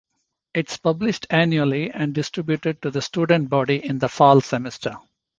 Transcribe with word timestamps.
It 0.55 0.71
is 0.71 0.77
published 0.77 1.27
annually 1.29 1.91
and 1.91 2.11
distributed 2.15 2.81
to 2.81 2.89
the 2.89 3.03
student 3.03 3.51
body 3.51 3.85
in 3.85 3.99
the 3.99 4.09
fall 4.09 4.41
semester. 4.41 4.95